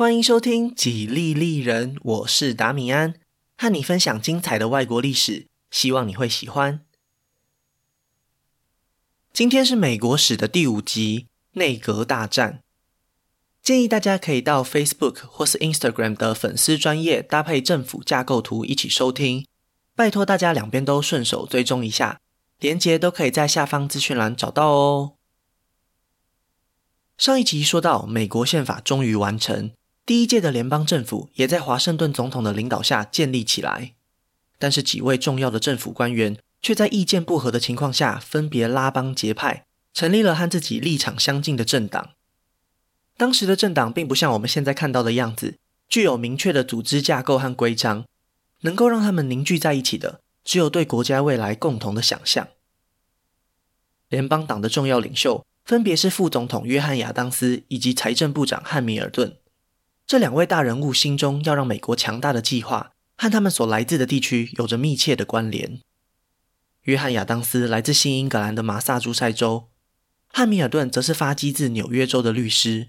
[0.00, 3.16] 欢迎收听《几利利人》，我是达米安，
[3.58, 6.80] 和你分享精彩的外国历史，希望你会喜欢。
[9.34, 12.62] 今天是美国史的第五集——内阁大战。
[13.62, 19.46] 建议大家可以到 Facebook 或是 Instagram 的粉丝专页搭配政府架构图一起收听，
[19.94, 22.18] 拜托大家两边都顺手追踪一下，
[22.58, 25.16] 连结都可以在下方资讯栏找到哦。
[27.18, 29.72] 上一集说到，美国宪法终于完成。
[30.10, 33.94] 第一届的联邦政府也在华盛顿总统的领导下建立起来，
[34.58, 42.10] 但是几位重要的政府官员却在意见不合的情况下，分别拉帮结派，成立了和自己立场相近的政党。
[43.16, 45.54] 当时的政党并不像我们现在看到的样子，
[45.88, 48.04] 具有明确的组织架构和规章，
[48.62, 52.48] 能够让他们凝聚在一起的，只有对国家未来共同的想象。
[54.08, 59.36] 联邦党的重要领袖分别是副总统约翰亚当斯以及财政部长汉米尔顿。
[60.10, 65.80] 这两位大人物心中要让美国强大的计划，和他们所来自的地区有着密切的关联。
[66.82, 69.68] 约翰·亚当斯来自新英格兰的马萨诸塞州，
[70.26, 72.88] 汉密尔顿则是发迹自纽约州的律师。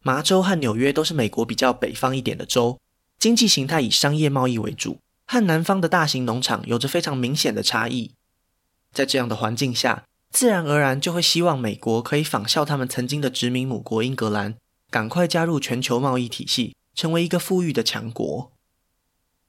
[0.00, 2.80] 麻州和纽约都是美国比较北方一点的州，
[3.18, 8.12] 经济形态以商业贸易为主，和南方的大型农场有着非常明显的差异。
[8.94, 14.54] 在这样的环境下，自然而然就会希望美国可以仿效他们曾经的殖民母国英格兰。
[14.96, 18.50] 赶快加入全球贸易体系，成为一个富裕的强国。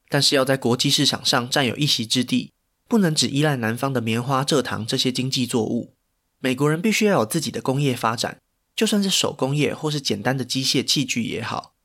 [0.09, 2.51] 但是要在国际市场上占有一席之地，
[2.89, 5.93] 不能只依赖南方的棉花、蔗糖这些经济作物。
[6.39, 8.41] 美国人必须要有自己的工业发展，
[8.75, 11.75] 就算是手工业或是简单的机械器具也好。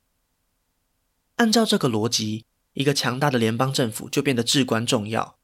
[1.36, 5.36] 按照这个逻辑，一个强大的联邦政府就变得至关重要。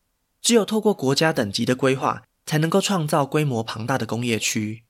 [0.43, 4.83] 只有透过国家等级的规划，才能够创造规模庞大的工业区。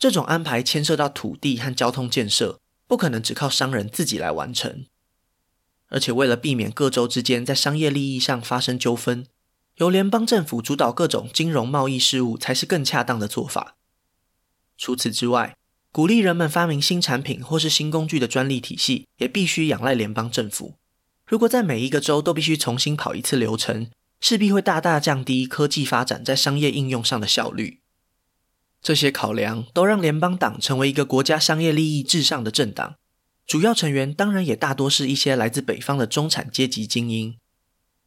[0.00, 4.86] 这种安排牵涉到土地和交通建设，不可能只靠商人自己来完成。
[5.90, 9.26] 而且为了避免各州之间在商业利益上发生纠纷，
[9.76, 13.76] 由联邦政府主导各种金融贸易事务才是更恰当的做法。
[14.78, 15.54] 除此之外，
[15.92, 20.76] 鼓励人们发明新产品或是新工具的专利体系，也必须仰赖联邦政府。
[21.26, 27.79] 如果在每一个州都必须重新跑一次流程，势必会大大降低科技发展在商业应用上的效率。
[28.82, 32.94] 这些考量都让联邦党成为一个国家商业利益至上的政党，
[33.46, 37.36] 主要成员当然也大多是一些来自北方的中产阶级精英。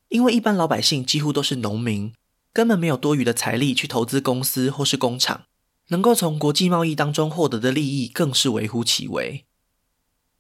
[0.10, 2.14] 因为一般老百姓几乎都是农民，
[2.52, 5.46] 根本没有多余的财力去投资公司或是工厂，
[5.90, 9.46] 能够从国际贸易当中获得的利益更是微乎其微。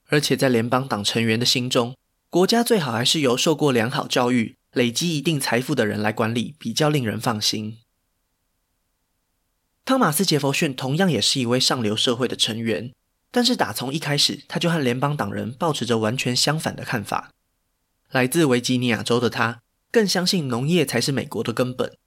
[0.09, 1.95] 而且在联邦党成员的心中，
[2.29, 7.77] 国家最好还是由受过良好教育、累积一定财富的人来管理，比较令人放心。
[9.85, 12.93] 汤马斯·杰佛逊同样也是一位上流社会的成员，
[13.31, 17.31] 但是打从一开始，他就和联邦党人抱持着完全相反的看法。
[18.09, 19.61] 来自维吉尼亚州的他，
[19.91, 21.97] 更相信农业才是美国的根本。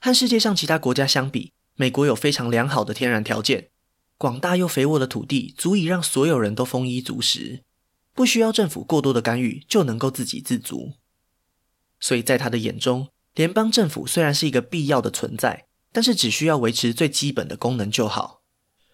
[0.00, 3.70] 和世界上其他国家相比，美国有非常良好的天然条件，
[4.16, 7.64] 广大又肥沃的土地足以让所有人都丰衣足食，
[8.12, 10.92] 不需要政府过多的干预就能够自给自足。
[11.98, 15.66] 所以在他的眼中，联邦政府虽然是一个必要的存在。
[15.94, 18.40] 但是只需要维持最基本的功能就好，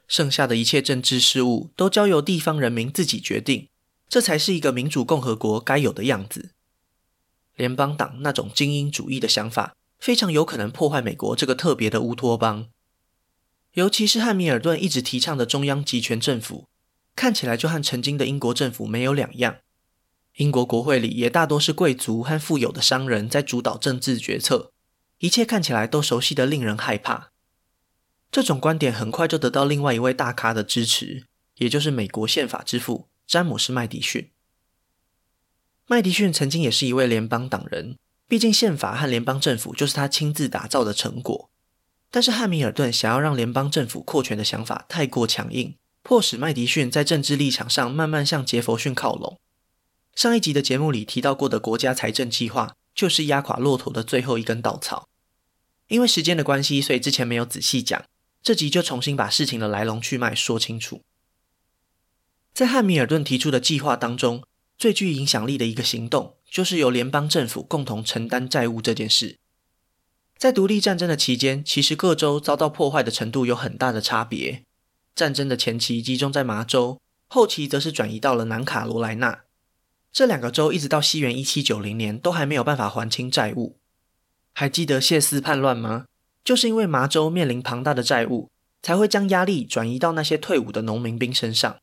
[0.07, 3.71] 剩下的一切政治事务都交由地方人民自己决定，
[4.07, 6.51] 这才是一个民主共和国该有的样子。
[7.57, 12.69] 联邦党那种精英主义的想法，非常有可能破坏美国这个特别的乌托邦。
[13.73, 16.67] 尤其是汉密尔顿一直提倡的中央集权政府，
[17.17, 19.57] 看起来就和曾经的英国政府没有两样。
[20.37, 24.73] 英国国会里也大多是贵族和富有的商人在主导政治决策。
[25.21, 27.31] 一切看起来都熟悉的令人害怕。
[28.33, 31.25] 这种观点很快就得到另外一位大咖的支持，
[31.57, 34.31] 也就是美国宪法之父詹姆斯·麦迪逊。
[35.87, 41.51] 麦迪逊曾经也是一位联邦党人，毕竟宪法和联邦政府就是他亲自打造的成果。
[42.11, 49.39] 但是汉密尔顿想要让联邦政府扩权的想法太过强硬，迫使麦迪逊在政治立场上慢慢向杰佛逊靠拢。
[50.15, 55.09] 上一集的节目里提到过的国家财政计划，就是压垮骆驼的最后一根稻草。
[55.91, 58.05] 因为时间的关系，所以之前没有仔细讲，
[58.41, 61.03] 这集就重新把事情的来龙去脉说清楚。
[62.55, 64.45] 在汉密尔顿提出的计划当中，
[64.79, 69.39] 最具影响力的一个行动，就是由联邦政府共同承担债务这件事。
[70.39, 74.63] 在独立战争的期间，其实各州遭到破坏的程度有很大的差别。
[75.17, 79.41] 战争的前期集中在麻州，后期则是转移到了南卡罗来纳。
[80.13, 83.80] 这两个州一直到西元一七九零年都还没有办法还清债务。
[84.53, 86.07] 还记得谢斯叛乱吗？
[86.45, 88.51] 就是因为麻州面临庞大的债务，
[88.83, 91.79] 才会将压力转移到那些退伍的农民兵身上。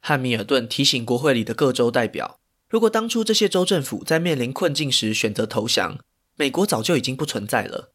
[0.00, 5.98] 汉密尔顿提醒国会里的各州代表，如果当初这些州政府在面临困境时选择投降，
[6.36, 7.92] 美国早就已经不存在了。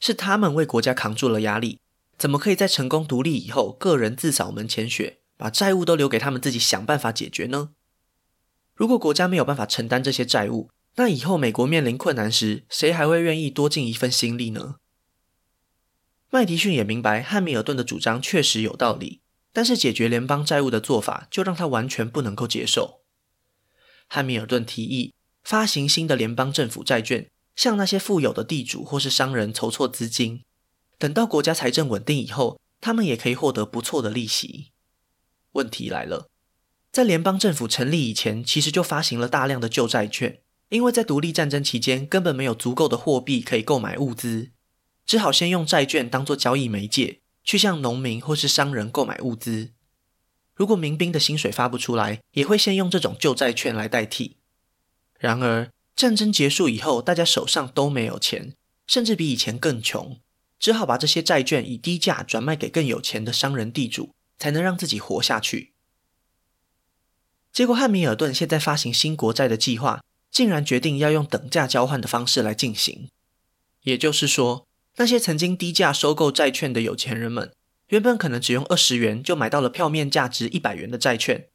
[0.00, 1.80] 是他们为国家扛住了压力，
[2.18, 7.70] 怎么可以在成功独立以后，个人自扫门前雪，把债务都留给他们自己想办法解决呢？
[8.74, 14.76] 如果国家没有办法承担这些债务，那以后美国面临困难时，谁还会愿意多尽一份心力呢？
[16.28, 19.22] 麦迪逊也明白汉密尔顿的主张确实有道理，
[19.52, 23.02] 但是解决联邦债务的做法就让他完全不能够接受。
[24.08, 25.14] 汉密尔顿提议
[25.44, 27.30] 发行新的联邦政府债券。
[27.54, 30.44] 向那些富有的地主或是商人筹措资金，
[30.96, 34.70] 等到国家财政稳定以后，他们也可以获得不错的利息。
[35.54, 36.30] 问题来了，
[36.92, 44.50] 在联邦政府成立以前，其实就发行了大量的旧债券，因为在独立战争期间根本没有足够的货币可以购买物资，
[45.06, 49.70] 只好先用债券当作交易媒介，去向农民或是商人购买物资。
[50.54, 54.36] 如果民兵的薪水发不出来，也会先用这种旧债券来代替。
[55.18, 58.54] 然而，战争结束以后，大家手上都没有钱，
[58.86, 60.20] 甚至比以前更穷，
[60.58, 65.72] 只好把这些债券以低价转卖给更有钱的商人地主，才能让自己活下去。
[67.52, 73.08] 结果，汉密尔顿现在发行新国债的计划，竟然决定要用等价交换的方式来进行。
[73.82, 74.66] 也就是说，
[74.96, 77.52] 那些曾经低价收购债券的有钱人们，
[77.88, 81.46] 原本可能只用二十元就买到了票面价值一百元的债券，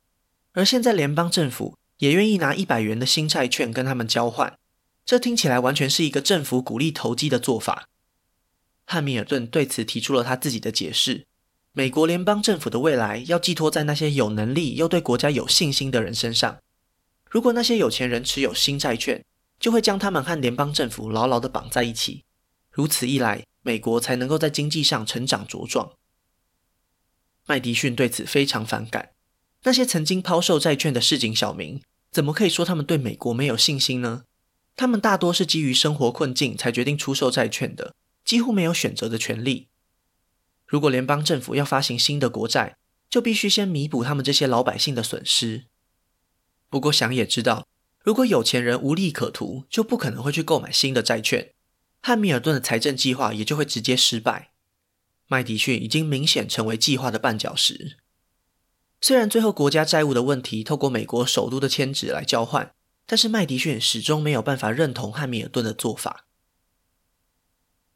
[0.54, 4.58] 而现在联邦政府，也愿意拿一百元的新债券跟他们交换，
[5.06, 7.88] 这听起来完全是一个政府鼓励投机的做法。
[8.86, 11.26] 汉密尔顿对此提出了他自己的解释：
[11.74, 16.58] 美国联邦政府的未来要寄托在那些有能力又对国家有信心的人身上。
[17.34, 19.26] 如果那些有钱人持有新债券，
[19.60, 22.26] 就会将他们和联邦政府牢牢地绑在一起。
[22.70, 25.94] 如此一来，美国才能够在经济上成长茁壮。
[27.48, 29.14] 麦迪逊对此非常反感。
[29.64, 31.82] 那些曾经抛售债券的市井小民，
[32.12, 34.26] 怎么可以说他们对美国没有信心呢？
[34.76, 39.70] 他们大多是基于生活困境才决定出售债券的，几乎没有选择的权利。
[40.68, 42.78] 如果联邦政府要发行新的国债，
[43.10, 45.66] 就必须先弥补他们这些老百姓的损失。
[46.74, 47.68] 不过想也知道，
[48.00, 51.54] 如果有钱人无利可图，就不可能会去购买新的债券，
[52.02, 54.54] 汉密尔顿的财政计划也就会直接失败。
[55.28, 57.98] 麦迪逊已经明显成为计划的绊脚石。
[59.00, 62.74] 虽然最后国家债务的问题透过美国首都的签纸来交换，
[63.06, 66.26] 但是麦迪逊始终没有办法认同汉密尔顿的做法。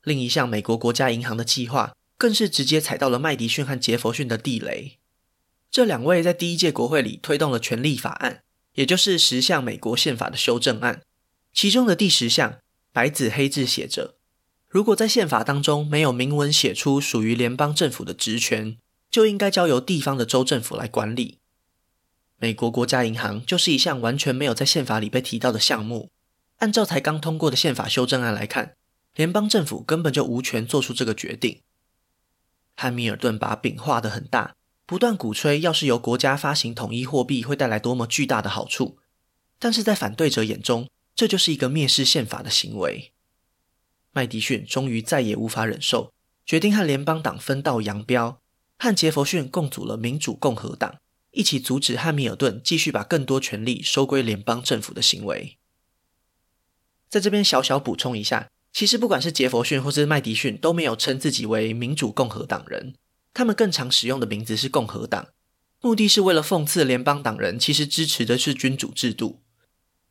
[0.03, 4.99] 另一项美国国家银行的计划更是直接踩到了麦迪逊和杰佛逊的地雷。
[5.71, 8.43] 这两位在第一届国会里推动了权力法案，
[8.77, 11.01] 也就是十项美国宪法的修正案。
[11.51, 12.59] 其中的第十项
[12.93, 14.17] 白纸黑字写着：
[14.67, 18.77] 如果在宪法当中没有明文写出属于联邦政府的职权，
[19.09, 21.39] 就应该交由地方的州政府来管理。
[22.37, 26.11] 美国国家银行就是一项完全没有在宪法里被提到的项目。
[26.57, 28.75] 按照才刚通过的宪法修正案来看，
[29.15, 31.61] 联邦政府根本就无权做出这个决定。
[32.75, 34.55] 汉密尔顿把饼画得很大，
[34.87, 38.97] 不断鼓吹，要是由国家发行统一货币会带来多么巨大的好处。
[39.59, 43.11] 但是在反对者眼中，这就是一个蔑视宪法的行为。
[44.13, 46.13] 麦迪逊终于再也无法忍受，
[46.45, 48.39] 决定和联邦党分道扬镳。
[48.79, 50.99] 和杰佛逊共组了民主共和党，
[51.31, 55.57] 一起阻止汉密尔顿继续把更多权力收归联邦政府的行为。
[57.09, 62.93] 在这边小小补充一下，其实不管是杰佛逊或是麦迪逊，都没有称自己为民主共和党人，
[63.37, 65.27] 他们更常使用的名字是共和党，
[65.79, 69.43] 目的是为了讽刺联邦党人其实支持的是君主制度。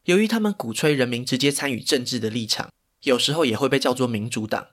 [0.04, 2.70] 由于他们鼓吹人民直接参与政治的立场，
[3.02, 4.68] 有时候也会被叫做民主党。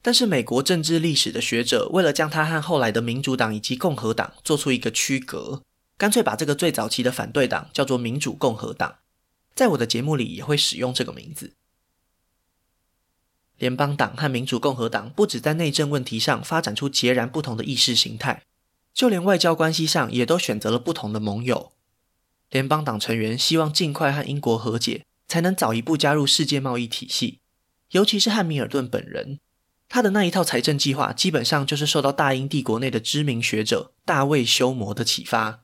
[0.00, 5.62] 但是，美国政治历史的学者为了将它和后来的民主党以及共和党做出一个区隔，
[5.98, 9.00] 干脆把这个最早期的反对党叫做民主共和党。
[9.54, 11.52] 在我的节目里也会使用这个名字。
[13.58, 18.42] 联邦党和民主共和党不止在内政问题上发展出截然不同的意识形态，
[18.92, 21.72] 就连外交关系上也都选择了不同的盟友。
[22.50, 27.40] 联邦党成员希望尽快和英国和解，才能早一步加入世界贸易体系，
[27.90, 29.38] 尤其是汉密尔顿本人。
[29.88, 35.60] 他的那一套财政计划，基本上就是受到大英帝国内的知名学者大卫休谟的启发。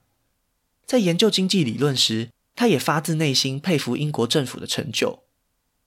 [0.87, 5.22] 在研究经济理论时，他也发自内心佩服英国政府的成就。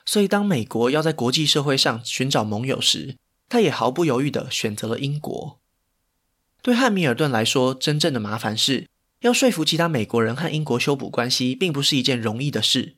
[0.06, 3.16] 所以，当美国要在国际社会上寻找盟友时，
[3.48, 5.58] 他也毫不犹豫地选择了英国。
[6.62, 8.88] 对汉密尔顿来说，真正的麻烦是
[9.20, 12.94] 要说服其他美国人和英国修补关系，并不是一件容易的事。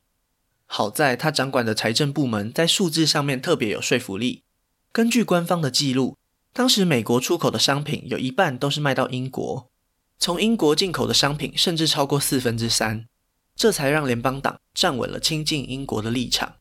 [0.67, 4.43] 好在他掌管的财政部门在数字上面特别有说服力。
[4.91, 6.15] 根据官方的记录，
[6.53, 9.71] 当时美国出口的商品有一半都是卖到英国，
[10.19, 13.07] 从英国进口的商品甚至超过四分之三，
[13.55, 16.55] 这才让联邦党站稳了亲近英国的立场。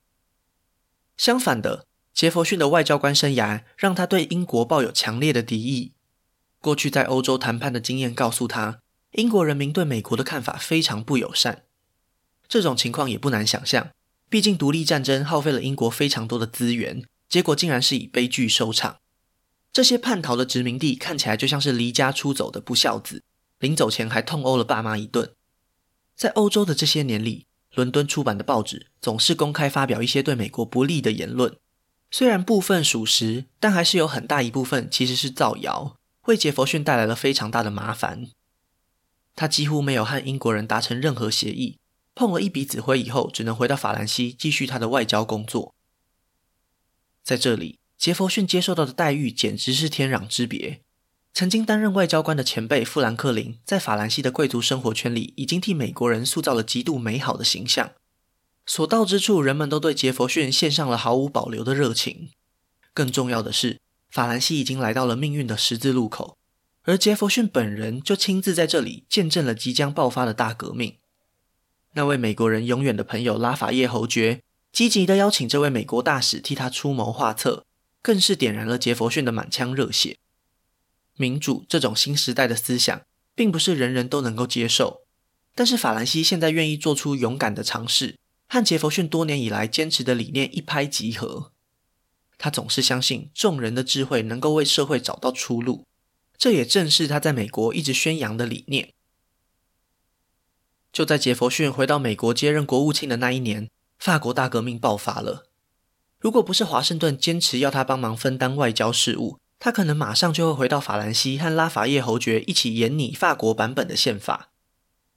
[1.19, 1.85] 相反的，
[2.15, 5.93] 杰佛逊的外交官生涯让他对英国抱有强烈的敌意。
[6.61, 8.79] 过去在欧洲谈判的经验告诉他，
[9.13, 11.65] 英国人民对美国的看法非常不友善。
[12.49, 13.91] 这种情况也不难想象，
[14.31, 18.99] 毕竟独立战争耗费了英国非常多的资源，结果竟然是以悲剧收场。
[19.73, 23.23] 这些叛逃的殖民地看起来就像是离家出走的不孝子，
[23.59, 25.33] 临走前还痛殴了爸妈一顿。
[26.17, 27.47] 在欧洲的这些年里，
[27.79, 31.57] 伦敦出版的报纸总是公开发表一些对美国不利的言论，
[32.11, 38.27] 虽然部分属实，但还是有很大一部分其实是造谣，为杰佛逊带来了非常大的麻烦。
[39.37, 41.79] 他几乎没有和英国人达成任何协议，
[42.17, 45.77] 碰了一鼻子灰以后，只能回到法兰西继续他的外交工作。
[47.23, 50.81] 在这里，杰佛逊接受到的待遇简直是天壤之别。
[51.33, 57.93] 曾经担任外交官的前辈富兰克林，在法兰西的贵族生活圈里，已经替美国人塑造了极度美好的形象。
[58.67, 62.31] 所到之处，人们都对杰佛逊献上了毫无保留的热情。
[62.93, 63.79] 更重要的是，
[64.11, 66.37] 法兰西已经来到了命运的十字路口，
[66.83, 70.97] 而杰佛逊本人就亲自在这里见证了即将爆发的大革命。
[71.95, 74.43] 那位美国人永远的朋友拉法叶侯爵，
[74.73, 77.65] 积极地邀请这位美国大使替他出谋划策，
[78.03, 80.19] 更是点燃了杰佛逊的满腔热血。
[81.19, 83.03] 民主这种新时代的思想，
[83.35, 85.03] 并不是人人都能够接受。
[85.55, 88.17] 但是法兰西现在愿意做出勇敢的尝试，
[88.49, 91.53] 和杰佛逊多年以来坚持的理念一拍即合。
[92.39, 95.85] 他总是相信众人的智慧能够为社会找到出路，
[96.39, 98.93] 这也正是他在美国一直宣扬的理念。
[100.93, 105.51] 就在杰佛逊回到美国接任国务卿的那一年，法国大革命爆发了。
[106.21, 114.51] 如果不是华盛顿坚持要他帮忙分担外交事务，他可能马上就会回到法兰西和拉法叶侯爵一起研拟法国版本的宪法。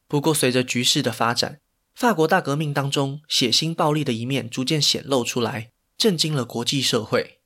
[0.07, 1.59] 不过，随着局势的发展，
[1.93, 7.39] 法国大革命当中血腥暴力的一面逐渐显露出来，震惊了国际社会。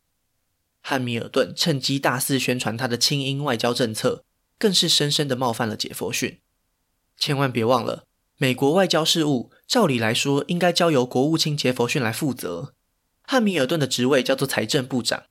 [0.81, 4.23] 汉密尔顿趁机大肆宣传他的亲英外交政策，
[4.57, 6.39] 更是深深的冒犯了杰佛逊。
[7.17, 8.05] 千万别忘了，
[8.37, 12.73] 美国外交事务照理来说应该交由国务卿杰佛逊来负责，
[13.23, 15.23] 汉密尔顿的职位叫做财政部长。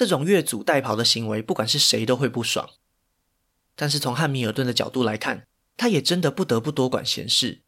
[0.00, 2.70] 这种越俎代庖的行为，不管是谁都会不爽。
[3.76, 7.60] 但是从汉密尔顿的角度来看，他也真的不得不多管闲事，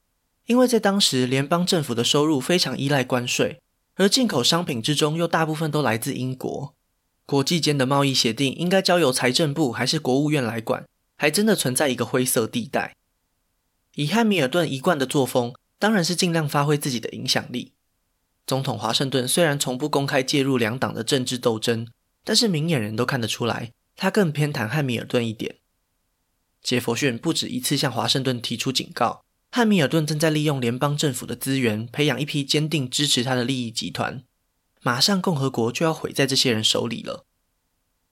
[0.46, 3.60] 因为在当时联邦政府的收入非常依赖关税，
[3.96, 6.74] 而进口商品之中又大部分都来自英国，
[7.26, 10.86] 国际间的贸易协定应该交由财政部还是国务院来管，
[11.18, 12.94] 还真的存在一个灰色地带。
[13.96, 17.74] 以汉密尔顿一贯的作风，当然是尽量发挥自己的影响力。
[18.46, 21.86] 总统华盛顿虽然从不公开介入两党的政治斗争。
[22.25, 25.57] 但是明眼人都看得出来，他更偏袒汉密尔顿一点。
[26.62, 34.23] 杰佛逊不止一次向华盛顿提出警告，汉密尔顿正在利用联邦政府的资源，培养一批坚定支持他的利益集团。
[34.81, 37.26] 马上共和国就要毁在这些人手里了。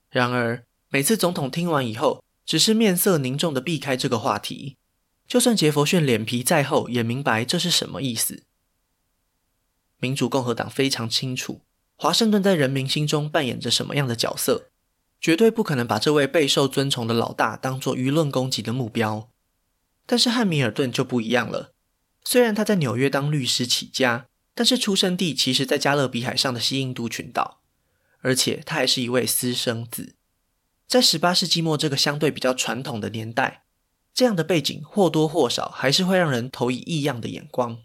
[0.09, 4.77] 然而，每次总统听完以后，只是面色凝重地避开这个话题。
[5.29, 8.43] 就算杰佛逊脸皮再厚，也明白这是什么意思。
[9.99, 11.61] 民主共和党非常清楚。
[12.03, 14.71] 华盛顿在人民心中扮演着什么样的角色？
[15.21, 19.29] 绝对不可能把这位备受尊崇的老大当作舆论攻击的目标。
[20.07, 21.75] 但是汉米尔顿就不一样了。
[22.25, 27.61] 虽然他在纽约当律师起家，但是出生地其实在加勒比海上的西印度群岛，
[28.23, 30.15] 而且他还是一位私生子。
[30.89, 33.65] 在十八世纪末这个相对比较传统的年代，
[34.15, 37.81] 这样的背景或多或少还是会让人投以异样的眼光。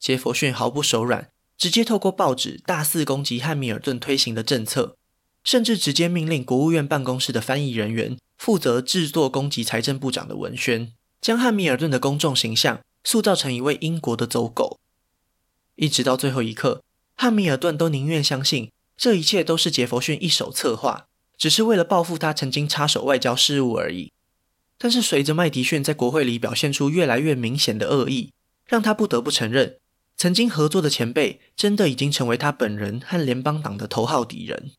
[0.00, 1.30] 杰佛逊毫不手软。
[1.56, 4.96] 直接透过报纸大肆攻击汉密尔顿推行的政策，
[5.42, 14.78] 甚至直接命令国务院办公室的翻译人员负责制作攻击财政部长的文宣，将汉密尔顿的公众形象塑造成一位英国的走狗。
[15.76, 16.82] 一直到最后一刻，
[17.14, 21.06] 汉密尔顿都宁愿相信这一切都是杰佛逊一手策划，
[21.36, 24.12] 只是为了报复他曾经插手外交事务而已。
[24.76, 28.32] 但是随着麦迪逊在国会里表现出越来越明显的恶意，
[28.66, 29.78] 让他不得不承认。
[30.16, 34.72] 曾经合作的前辈，真的已经成为他本人和联邦党的头号敌人。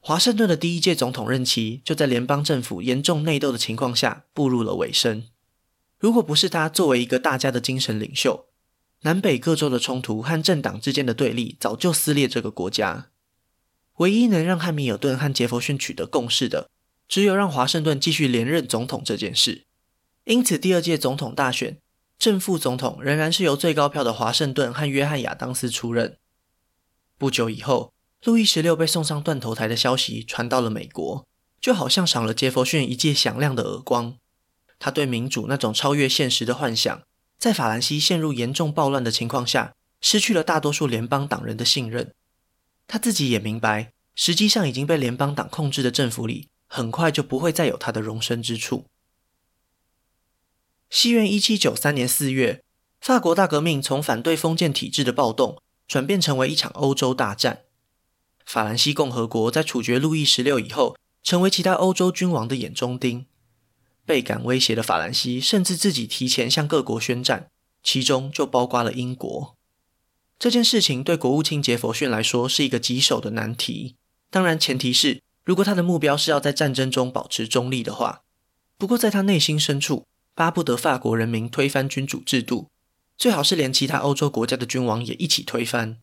[0.00, 5.24] 华盛顿的第一届总统任期就在联邦政府严重内斗的情况下步入了尾声。
[5.98, 8.46] 如果不是他作为一个大家的精神领袖，
[9.02, 13.10] 南北各州的冲突和政党之间的对立早就撕裂这个国家。
[13.96, 16.70] 唯一能让汉密尔顿和杰佛逊取得共识的，
[17.08, 19.66] 只有让华盛顿继续连任总统这件事。
[20.24, 21.78] 因此，第二届总统大选。
[22.18, 26.16] 正副总统仍然是由最高票的华盛顿和约翰亚当斯出任。
[27.16, 27.92] 不久以后，
[28.24, 31.24] 路易十六被送上断头台的消息传到了美国，
[31.60, 34.16] 就好像赏了杰佛逊一记响亮的耳光。
[34.80, 37.02] 他对民主那种超越现实的幻想，
[37.38, 42.12] 在法兰西陷入严重暴乱的情况下，失去了大多数联邦党人的信任。
[42.88, 48.86] 他自己也明白，实际上已经被联邦党控制的政府里，很快就不会再有他的容身之处。
[50.90, 52.62] 西元一七九三年四月，
[53.00, 57.64] 法国大革命从反对封建体制的暴动，转变成为一场欧洲大战。
[58.46, 63.26] 法兰西共和国在处决路易十六以后，成为其他欧洲君王的眼中钉。
[64.06, 67.50] 倍感威胁的法兰西，甚至自己提前向各国宣战，
[67.82, 69.54] 其中就包括了英国。
[70.38, 73.96] 这件事情对国务卿杰佛逊来说是一个棘手的难题。
[74.30, 78.22] 当然，前提是如果他的目标是要在战争中保持中立的话。
[78.78, 80.06] 不过，在他内心深处，
[80.38, 82.68] 巴不得法国人民推翻君主制度，
[83.16, 85.98] 最好是连其他欧洲国家的君王也一起推翻。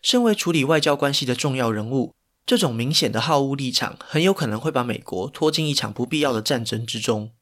[0.00, 2.14] 身为处理外交关系的重要人物。
[2.46, 7.32] 这种明显的好恶立场，很有可能会把美国拖进一场不必要的战争之中。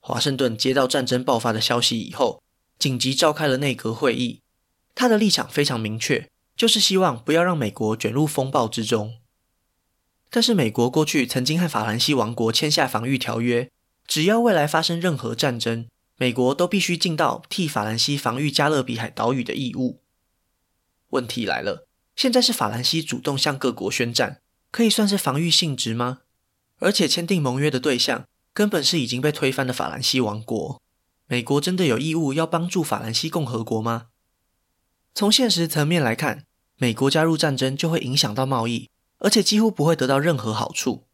[0.00, 2.42] 华盛顿接到战争爆发的消息以后，
[2.78, 4.42] 紧急召开了内阁会议。
[4.94, 9.14] 他的立场非常明确，就是希望不要让美国卷入风暴之中。
[10.28, 13.70] 但是，美国过去曾经和法兰西王国签下防御条约，
[14.06, 20.02] 只要未来发生任何战争，美国都必须尽到替法兰西防御加勒比海岛屿的义务。
[21.10, 21.86] 问题来了。
[22.16, 26.20] 现在是法兰西主动向各国宣战，可以算是防御性质吗？
[26.78, 30.80] 而且签订盟约的对象根本是已经被推翻的法兰西王国，
[31.26, 34.06] 美国真的有义务要帮助法兰西共和国吗？
[35.12, 36.44] 从现实层面来看，
[36.76, 41.04] 美国加入战争就会影响到贸易，而且几乎不会得到任何好处。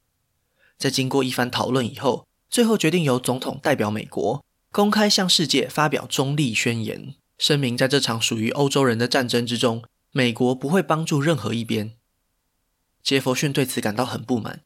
[0.76, 9.84] 在经过一番讨论以后，最后决定由总统代表美国，公开向世界发表中立宣言，声明在这场属于欧洲人的战争之中。
[10.12, 11.92] 美国不会帮助任何一边。
[13.00, 14.62] 杰佛逊对此感到很不满，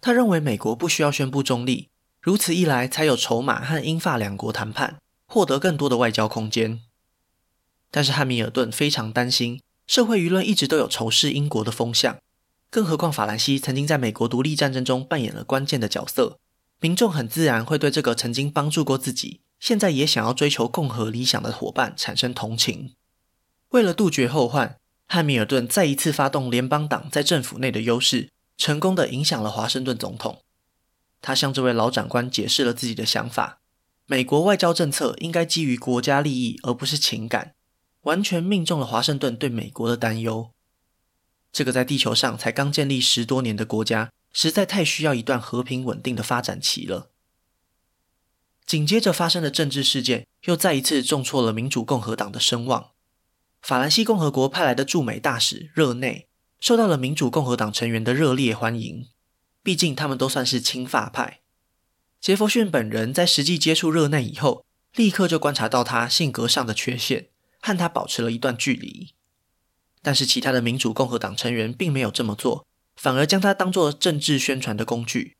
[0.00, 1.90] 他认为美国不需要宣布中立，
[2.22, 6.80] 如此一来才有筹码和英法两国谈判，获得更多的外交空间。
[7.90, 12.16] 但是汉密尔顿非常担心，社会舆论一直都有仇视英国的风向，
[12.70, 16.38] 更何况法兰西曾经在美国独立战争中扮演了关键的角色，
[16.80, 22.94] 民众很自然会对这个曾经帮助过自己，现在也想要追求共和理想的伙伴产生同情。
[23.70, 30.42] 为了杜绝后患，汉密尔顿再一次发动联邦党在政府内的优势，成功地影响了华盛顿总统。
[31.22, 33.60] 他向这位老长官解释了自己的想法：
[34.04, 37.54] 美国外交政策应该基于国家利益，而不是情感，
[38.02, 40.50] 完全命中了华盛顿对美国的担忧。
[41.50, 47.08] 这个在地球上才刚建立十多年的国家，实在太需要一段和平稳定的发展期了。
[48.66, 52.90] 紧接着发生的政治事件，又再一次重挫了民主共和党的声望。
[53.62, 56.28] 法兰西共和国派来的驻美大使热内
[56.60, 59.08] 受到了民主共和党成员的热烈欢迎，
[59.62, 61.40] 毕竟他们都算是亲法派。
[62.20, 67.30] 杰佛逊本人在实际接触热内以后，立刻就观察到他性格上的缺陷，
[67.62, 69.14] 和他保持了一段距离。
[70.02, 75.36] 但是其他的民主共和党成员并没有这么做，反而将他当作政治宣传的工具。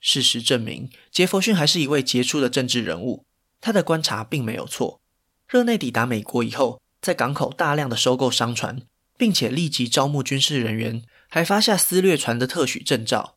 [0.00, 3.24] 事实证明，杰佛逊还是一位杰出的政治人物，
[3.60, 5.00] 他的观察并没有错。
[5.48, 8.82] 热内抵达美国以后，在港口大量的收购商船，
[9.18, 13.36] 并且立即招募军事人员，还发下私掠船的特许证照。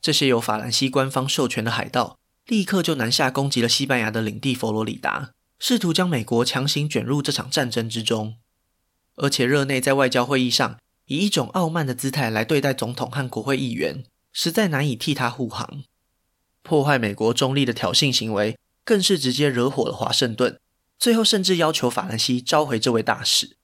[0.00, 8.36] 这些由法兰西官方授权的海盗，立刻就南下攻击了西班牙的领地佛罗里达，试图将美国强行卷入这场战争之中。
[9.16, 15.82] 而且热内在外交会议上，以一种傲慢的姿态来对待总统和国会议员，实在难以替他护航。
[16.62, 20.58] 破坏美国中立的挑衅行为，更是直接惹火了华盛顿。
[20.98, 23.56] 最后，甚至要求法兰西召回这位大使。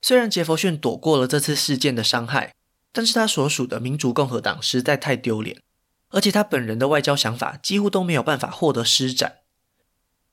[0.00, 2.54] 虽然杰佛逊躲过了这次事件的伤害，
[2.92, 5.60] 但是他所属的民主共和党实在太丢脸，
[6.10, 9.38] 而且他本人的外交想法几乎都没有办法获得施展。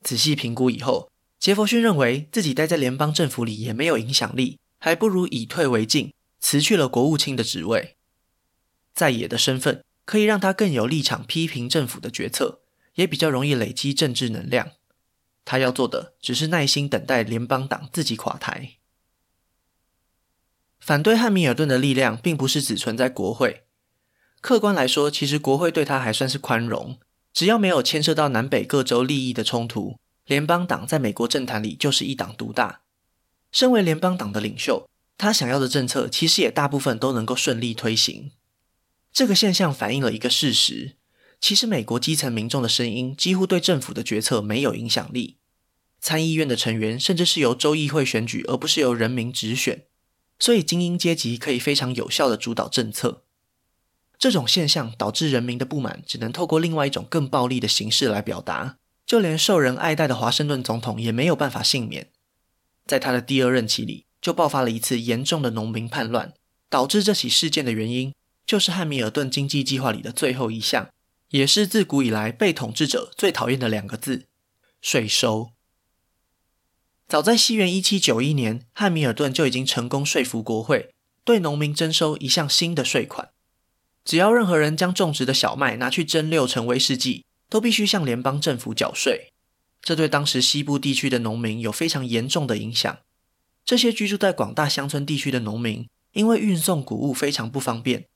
[0.04, 7.96] 仔细评估以后，杰佛逊认为自己待在联邦政府里也没有影响力，还不如以退为进，辞去了国务卿的职位。
[8.94, 12.60] 在野的身份可以让他更有立场批评政府的决策，
[12.94, 14.74] 也比较容易累积政治能量。
[15.44, 18.74] 他要做的只是耐心等待联邦党自己垮台。
[20.80, 23.64] 反对汉密尔顿的力量并不是只存在国会。
[24.40, 27.00] 客观来说，其实国会对他还算是宽容，
[27.34, 32.82] 只要没有牵涉到南北各州利益的冲突，联邦党在美国政坛里就是一党独大。
[33.56, 38.32] 身为联邦党的领袖，他想要的政策其实也大部分都能够顺利推行。
[39.14, 40.98] 这个现象反映了一个事实。
[41.40, 45.38] 其实，美国基层民众的声音几乎对政府的决策没有影响力。
[46.02, 49.84] 参议院的成员甚至是由州议会选举，而不是由人民直选，
[50.38, 53.24] 所以精英阶级可以非常有效地主导政策。
[54.20, 62.10] 这种现象导致人民的不满只能透过另外一种更暴力的形式来表达，就连受人爱戴的华盛顿总统也没有办法幸免。
[62.86, 66.34] 在他的第二任期里，就爆发了一次严重的农民叛乱，
[66.70, 68.14] 导致这起事件的原因
[68.46, 70.90] 就是汉密尔顿经济计划里的最后一项，
[71.30, 74.26] 也是自古以来被统治者最讨厌的两个字——
[74.82, 75.50] 税收。
[77.08, 80.90] 早在西元一七九一年，汉密尔顿就已经成功说服国会，
[81.24, 83.30] 对农民征收一项新的税款。
[84.04, 89.32] 只要任何人将种植的小麦拿去蒸馏成威士忌，都必须向联邦政府缴税。
[89.86, 92.98] 这对当时西部地区的农民有非常严重的影响。
[93.64, 98.08] 这些居住在广大乡村地区的农民，因为运送谷物非常不方便，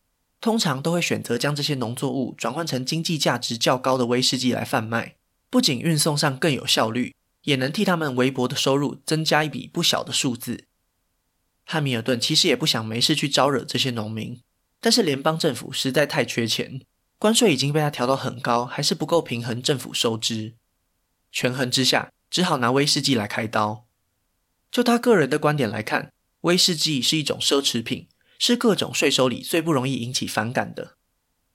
[0.41, 5.17] 通常都会选择将这些农作物转换成经济价值较高的威士忌来贩卖。
[5.51, 10.65] 不仅运送上更有效率，也能替他们微薄的收入增加一笔不小的数字。
[11.65, 14.39] 汉密尔顿其实也不想没事去招惹这些农民。
[14.81, 16.81] 但是联邦政府实在太缺钱，
[17.19, 20.55] 关税已经被他调到很高，还是不够平衡政府收支。
[21.31, 23.85] 权衡之下，只好拿威士忌来开刀。
[24.71, 26.11] 就他个人的观点来看，
[26.41, 30.95] 威士忌是一种奢侈品，是各种税收里最不容易引起反感的。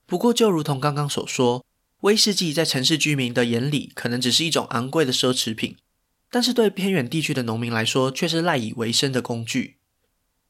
[0.05, 1.65] 不过，就如同刚刚所说，
[2.01, 5.77] 威士忌在城市居民的眼里可能只是一种昂贵的奢侈品，
[6.29, 9.77] 但是对偏远地区的农民来说，却是赖以为生的工具。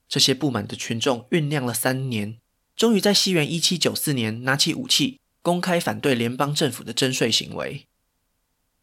[0.10, 2.38] 这些不满的群众酝酿了三年。
[2.76, 7.88] 终于在西元一七九四年拿起武器，公开反对联邦政府的征税行为。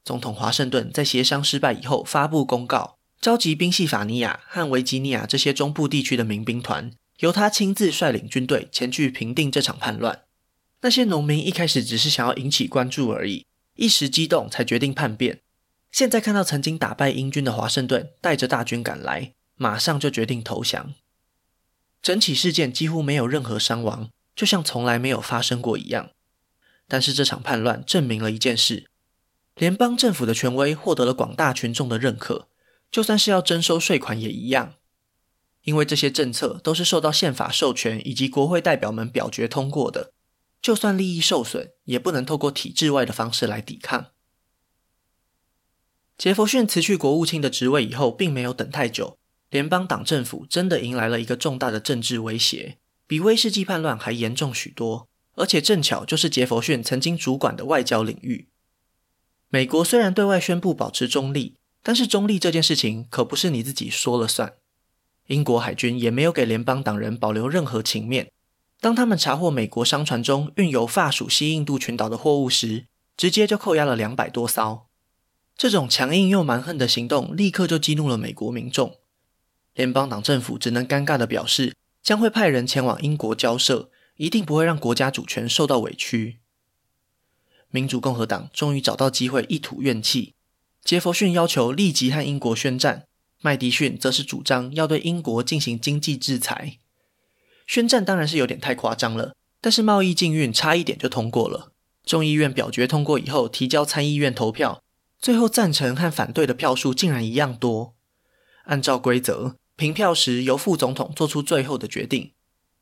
[0.05, 10.23] 总统华盛顿在协商失败以后，发布公告，召集宾夕法尼亚和维吉尼亚这些中部地区的民兵团，由他亲自率领军队前去平定这场叛乱。
[10.81, 15.41] 那些农民一开始只是想要引起关注而已，一时激动才决定叛变。
[15.93, 20.95] 现在看到曾经打败英军的华盛顿带着大军赶来，马上就决定投降。
[22.03, 26.11] 整起事件几乎没有任何伤亡，就像从来没有发生过一样。
[26.89, 28.91] 但是这场叛乱证明了一件事：
[29.63, 32.49] 联邦政府的权威获得了广大群众的认可，
[32.91, 34.75] 就算是要征收税款也一样。
[35.63, 40.13] 因为这些政策都是受到宪法授权以及国会代表们表决通过的，
[40.61, 44.07] 就算利益受损，也不能透过体制外的方式来抵抗。
[46.19, 49.17] 杰佛逊辞去国务卿的职位以后，并没有等太久。
[49.51, 58.49] 联邦党政府真的迎来了一个重大的政治威胁，比威士忌叛乱还严重许多，而且正巧就是杰佛逊曾经主管的外交领域。
[59.55, 64.55] 美国虽然对外宣布保持中立，但是中立这件事情可不是你自己说了算。
[65.27, 68.33] 英国海军也没有给联邦党人保留任何情面，
[68.81, 74.87] 当他们查获美国商船中运有法属西印度群岛的货物时，直接就扣押了两百多艘。
[75.55, 78.97] 这种强硬又蛮横的行动，立刻就激怒了美国民众。
[79.75, 86.39] 联邦党政府只能尴尬地表示，将会派人前往英国交涉，一定不会让国家主权受到委屈。
[87.73, 90.35] 民主共和党终于找到机会一吐怨气，
[90.85, 93.07] 杰佛逊要求立即和英国宣战，
[93.41, 96.79] 麦迪逊则是主张要对英国进行经济制裁。
[97.67, 101.73] 宣战当然是有点太夸张了，但是贸易禁运差一点就通过了。
[102.05, 104.83] 众议院表决通过以后，提交参议院投票，
[105.19, 107.95] 最后赞成和反对的票数竟然一样多。
[108.67, 109.57] 按照规则。
[109.75, 112.33] 平票时由副总统做出最后的决定。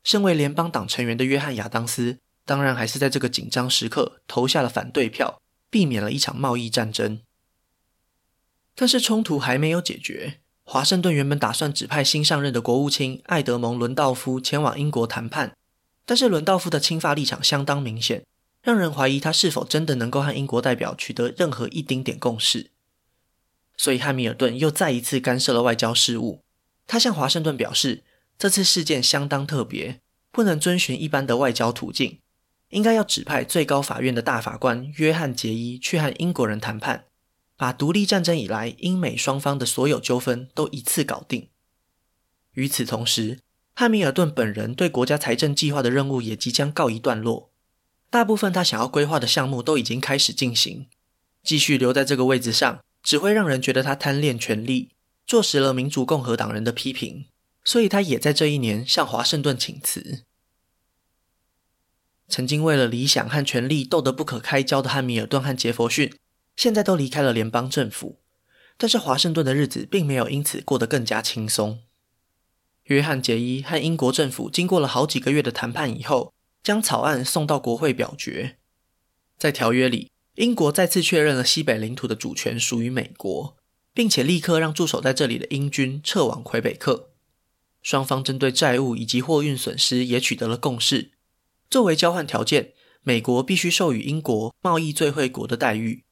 [0.03, 7.21] 身为联邦党成员的约翰·亚当斯，当然还是在这个紧张时刻投下了反对票，避免了一场贸易战争。
[8.75, 10.39] 但是冲突还没有解决。
[10.63, 15.57] 华盛顿原本打算指派新上任的国务卿艾德蒙·伦道夫前往英国谈判，
[16.05, 18.25] 但是伦道夫的亲法立场相当明显，
[18.61, 22.71] 让人怀疑他是否真的能够和英国代表取得任何一丁点共识。
[23.75, 26.41] 所以汉密尔顿又再一次干涉了外交事务。
[26.87, 28.03] 他向华盛顿表示，
[28.37, 29.99] 这次事件相当特别，
[30.31, 32.19] 不能遵循一般的外交途径，
[32.71, 37.05] 应该要指派最高法院的大法官约翰·杰伊去和英国人谈判，
[37.55, 41.47] 把独立战争以来英美双方的所有纠纷都一次搞定。
[42.53, 43.39] 与此同时，
[43.73, 47.51] 汉密尔顿本人对国家财政计划的任务也即将告一段落，
[48.09, 50.87] 大部分他想要规划的项目都已经开始进行，
[51.43, 54.89] 继续留在这个位置上，只会让人觉得他贪恋权力。
[55.27, 57.25] 坐实了民主共和党人的批评，
[57.63, 60.23] 所以他也在这一年向华盛顿请辞。
[62.31, 66.11] 曾经为了理想和权力斗得不可开交的汉密尔顿和杰佛逊，
[66.55, 68.21] 现在都离开了联邦政府，
[68.77, 71.81] 但是华盛顿的日子并没有因此过得更加轻松。
[72.85, 78.57] 约翰·杰伊和英国政府经过了好几个月的谈判以后，将草案送到国会表决。
[79.37, 83.57] 在条约里，英国再次确认了西北领土的主权属于美国。
[83.93, 87.09] 并且立刻让驻守在这里的英军撤往魁北克，
[87.81, 91.11] 双方针对债务以及货运损失也取得了共识。
[91.71, 96.03] 作为交换条件，美国必须授予英国贸易最惠国的待遇。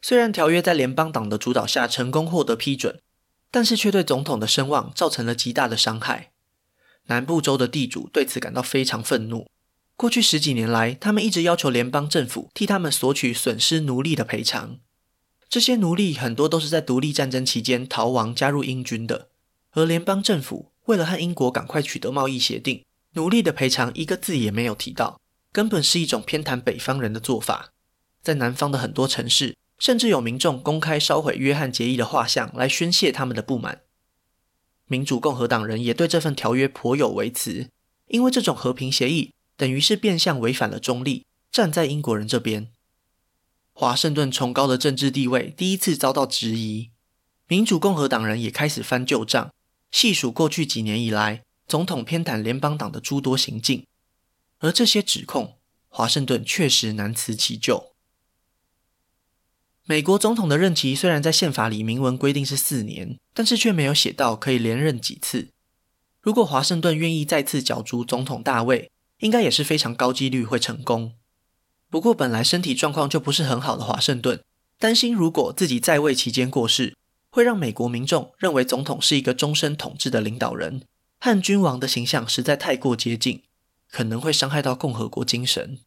[0.00, 3.00] 虽然条约在联邦党的主导下成功获得批准，
[3.50, 6.30] 但是却对总统的声望造成了极大的伤害。
[7.06, 9.48] 南部州的地主对此感到非常愤怒。
[9.96, 14.78] 过去十几年来，他们一直要求联邦政府替他们索取损失奴隶的赔偿。
[15.48, 19.28] 这些奴隶很多都是在独立战争期间逃亡加入英军的，
[19.72, 25.20] 而联邦政府为了和英国赶快取得贸易协定，奴隶的赔偿一个字也没有提到，
[25.52, 27.72] 根本是一种偏袒北方人的做法。
[28.22, 33.82] 在南方的很多城市，甚至有民众公开烧毁约翰杰伊的画像来宣泄他们的不满。
[34.86, 37.68] 民主共和党人也对这份条约颇有微词，
[38.08, 42.68] 因为这种和平协议等于是变相违反了中立，站在英国人这边。
[43.72, 46.90] 华盛顿崇高的政治地位第一次遭到质疑，
[47.46, 49.52] 民主共和党人也开始翻旧账，
[49.90, 53.86] 细数过去几年以来总统偏袒联邦党的诸多行径，
[54.58, 57.94] 而这些指控，华盛顿确实难辞其咎。
[59.86, 65.50] 美国总统的任期虽然在宪法里明文规定是四年，但是却没有写到可以连任几次。
[66.20, 71.12] 如果华盛顿愿意再次角逐总统大位，应该也是非常高几率会成功。
[71.90, 74.42] 不过本来身体状况就不是很好的华盛顿，
[74.78, 76.96] 担心如果自己在位期间过世，
[77.28, 80.82] 会让美国民众认为总统是一个终身统治的领导人，
[81.24, 83.44] 和君王的形象实在太过接近，
[83.88, 85.78] 可能会伤害到共和国精神。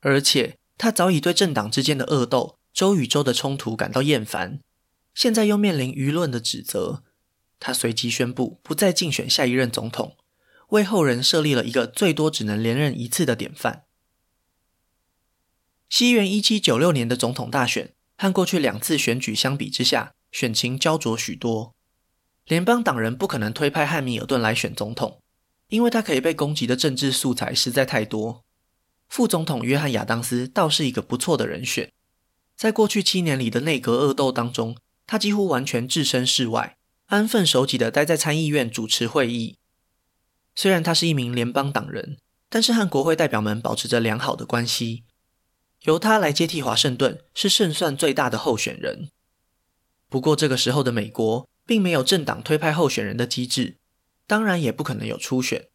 [0.00, 2.58] 而且他早已对政党之间的恶斗。
[2.72, 4.60] 州与州的冲突感到厌烦，
[5.14, 7.02] 现在又面临舆论的指责，
[7.60, 10.16] 他随即宣布不再竞选下一任总统，
[10.68, 13.84] 为后人设立了一个最多只能连任一次的典范。
[15.90, 21.74] 西元一七九六年的总统大选和过去两次选举相比之下，选情焦灼许多。
[22.46, 25.20] 联邦党人不可能推派汉密尔顿来选总统，
[25.68, 28.42] 因为他可以被攻击的政治素材实在太多。
[29.08, 31.92] 副总统约翰亚当斯倒是一个不错的人选。
[32.56, 34.76] 在过去七年里的内阁恶斗当中，
[35.06, 36.76] 他几乎完全置身事外，
[37.06, 39.56] 安分守己地待在参议院主持会议。
[40.54, 45.04] 虽然他是一名联邦党人，但是和国会代表们保持着良好的关系。
[45.82, 49.10] 由他来接替华盛顿是胜算最大的候选人。
[50.08, 53.78] 不过这个时候的美国并没有政党推派候选人的机制，
[54.26, 55.70] 当然也不可能有初选，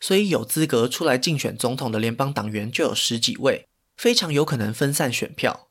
[0.00, 5.68] 所以有资格出来竞选总统的联邦党员就有十几位，非常有可能分散选票。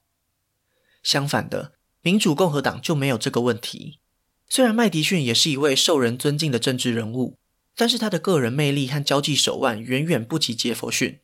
[1.04, 4.00] 相反的，民主共和党就没有这个问题。
[4.48, 7.38] 虽然麦迪逊也是一位受人尊敬的政治人物，
[7.76, 11.20] 但是他的个人魅力和交际手腕远远不及杰佛逊。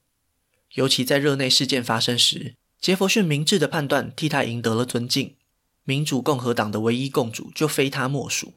[0.74, 5.38] 尤其在热内事件发生时，杰佛逊明智的判断替他赢得了尊敬。
[5.84, 8.54] 民主共和党的唯一共主就非他莫属。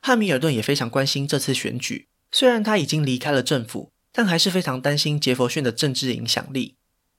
[0.00, 6.76] 汉密尔顿也非常关心这次选举，虽然他已经离开了政府，但还是非常担心杰佛逊的政治影响力。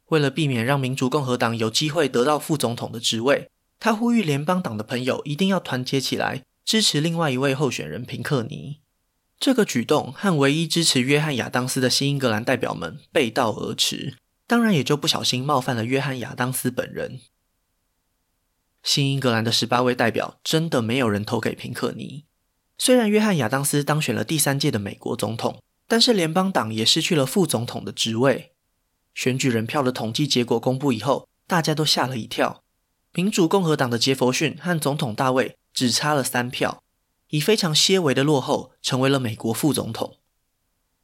[0.08, 8.80] 为了避免让民主共和党有机会得到副总统的职位，他呼吁联邦党的朋友一定要团结起来，支持另外一位候选人平克尼。
[9.40, 17.20] 这个举动和唯一支持约翰亚当斯的新英格兰代表们背道而驰，当然也就不小心冒犯了约翰亚当斯本人。
[18.84, 22.26] 新英格兰的十八位代表真的没有人投给平克尼。
[22.78, 28.52] 虽然约翰亚当斯当选了第三届的美国总统，但是联邦党也失去了副总统的职位。
[29.16, 32.62] 选举人票的统计结果公布以后，大家都吓了一跳。
[33.14, 36.84] 民主共和党的杰佛逊和总统大卫只差了三票，
[37.30, 40.18] 以非常些微的落后，成为了美国副总统。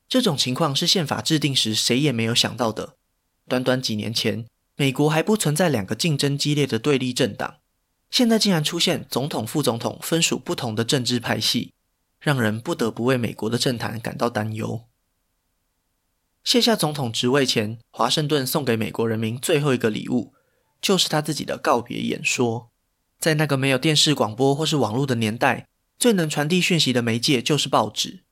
[0.10, 2.96] 这种情况是宪法制定时谁也没有想到的。
[3.48, 7.58] 短短几年前，美国还不存在两个竞争激烈的对立政党，
[8.10, 11.74] 现在竟然出现总统、副总统分属不同的政治派系，
[12.20, 14.86] 让人不得不为美国的政坛感到担忧。
[16.44, 20.34] 卸下总统职位前，华盛顿送给美国人民最后一个礼物，
[20.82, 22.72] 就是他自己的告别演说。
[23.20, 25.68] 在那个没有电视广播或是网络的年代，
[26.00, 28.24] 最能传递讯息的媒介就是报纸。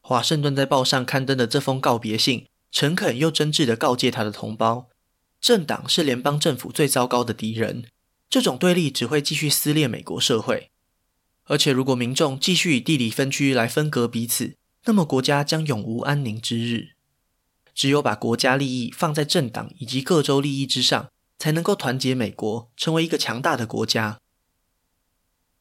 [0.00, 4.88] 华盛顿在报上刊登的这封告别信，诚恳又真挚地告诫他的同胞：
[5.40, 7.84] 政党是联邦政府最糟糕的敌人，
[8.32, 10.70] 这种对立只会继续撕裂美国社会。
[11.44, 16.92] 而且，如果民众继续以地理分区来分隔彼此，那么国家将永无安宁之日。
[17.74, 24.18] 只有把国家利益放在政党以及各州利益之上，才能够团结美国，成为一个强大的国家。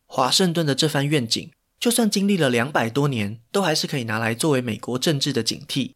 [0.06, 5.96] 华盛顿的这番愿景，就算经历了两百多年，都还是可以拿来作为美国政治的警惕。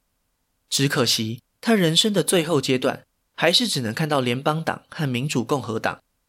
[0.69, 6.01] 只可惜，他人生的最后阶段，还是只能看到联邦党和民主共和党